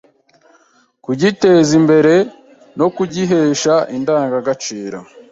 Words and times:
kugiteza 1.03 1.71
imbere 1.79 2.13
nokugihesha 2.77 3.73
indangagaciro 3.97 4.99